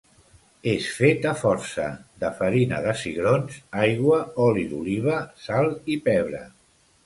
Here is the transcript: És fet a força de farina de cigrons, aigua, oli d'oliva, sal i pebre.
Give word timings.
És 0.69 0.85
fet 0.99 1.27
a 1.31 1.33
força 1.41 1.85
de 2.23 2.31
farina 2.41 2.81
de 2.87 2.95
cigrons, 3.03 3.61
aigua, 3.85 4.21
oli 4.49 4.67
d'oliva, 4.75 5.23
sal 5.49 5.73
i 5.99 6.03
pebre. 6.13 6.45